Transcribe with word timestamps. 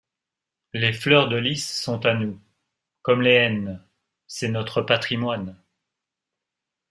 Les 0.73 0.93
fleurs 0.93 1.29
de 1.29 1.35
lys 1.37 1.61
sont 1.79 2.07
à 2.07 2.15
nous 2.15 2.41
comme 3.03 3.21
les 3.21 3.35
N. 3.35 3.85
C’est 4.25 4.49
notre 4.49 4.81
patrimoine. 4.81 5.55